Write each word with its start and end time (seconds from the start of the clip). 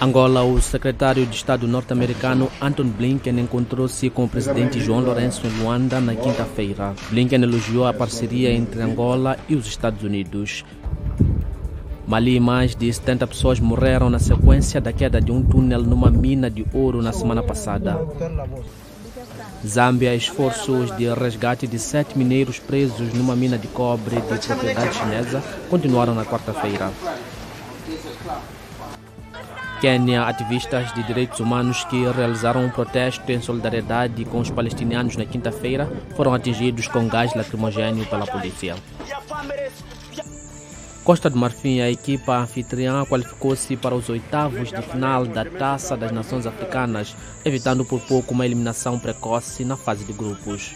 Angola, 0.00 0.42
o 0.42 0.60
secretário 0.60 1.24
de 1.24 1.36
Estado 1.36 1.68
norte-americano 1.68 2.50
Anton 2.60 2.84
Blinken 2.88 3.38
encontrou-se 3.38 4.10
com 4.10 4.24
o 4.24 4.28
presidente 4.28 4.80
João 4.80 5.00
Lourenço 5.00 5.46
em 5.46 5.50
Luanda 5.50 6.00
na 6.00 6.14
quinta-feira. 6.14 6.94
Blinken 7.10 7.42
elogiou 7.42 7.86
a 7.86 7.92
parceria 7.94 8.52
entre 8.52 8.82
Angola 8.82 9.38
e 9.48 9.54
os 9.54 9.66
Estados 9.66 10.02
Unidos. 10.02 10.64
Mali, 12.06 12.38
mais 12.38 12.74
de 12.74 12.92
70 12.92 13.26
pessoas 13.28 13.60
morreram 13.60 14.10
na 14.10 14.18
sequência 14.18 14.80
da 14.80 14.92
queda 14.92 15.20
de 15.20 15.32
um 15.32 15.42
túnel 15.42 15.82
numa 15.82 16.10
mina 16.10 16.50
de 16.50 16.66
ouro 16.74 17.00
na 17.00 17.12
semana 17.12 17.42
passada. 17.42 17.98
Zâmbia, 19.66 20.14
esforços 20.14 20.94
de 20.96 21.06
resgate 21.14 21.66
de 21.66 21.78
sete 21.78 22.18
mineiros 22.18 22.58
presos 22.58 23.14
numa 23.14 23.34
mina 23.34 23.56
de 23.56 23.68
cobre 23.68 24.16
de 24.16 24.46
propriedade 24.46 24.94
chinesa 24.94 25.42
continuaram 25.70 26.14
na 26.14 26.24
quarta-feira. 26.26 26.92
Quênia, 29.80 30.22
ativistas 30.22 30.92
de 30.94 31.02
direitos 31.02 31.40
humanos 31.40 31.84
que 31.84 32.08
realizaram 32.10 32.64
um 32.64 32.70
protesto 32.70 33.30
em 33.30 33.40
solidariedade 33.40 34.24
com 34.24 34.38
os 34.38 34.50
palestinianos 34.50 35.16
na 35.16 35.26
quinta-feira 35.26 35.90
foram 36.16 36.32
atingidos 36.32 36.88
com 36.88 37.06
gás 37.06 37.34
lacrimogêneo 37.34 38.06
pela 38.06 38.26
polícia. 38.26 38.76
Costa 41.04 41.28
do 41.28 41.36
Marfim, 41.36 41.80
a 41.80 41.90
equipa 41.90 42.38
anfitriã 42.38 43.04
qualificou-se 43.04 43.76
para 43.76 43.94
os 43.94 44.08
oitavos 44.08 44.70
de 44.70 44.80
final 44.80 45.26
da 45.26 45.44
Taça 45.44 45.94
das 45.98 46.10
Nações 46.10 46.46
Africanas, 46.46 47.14
evitando 47.44 47.84
por 47.84 48.00
pouco 48.00 48.32
uma 48.32 48.46
eliminação 48.46 48.98
precoce 48.98 49.66
na 49.66 49.76
fase 49.76 50.02
de 50.06 50.14
grupos. 50.14 50.74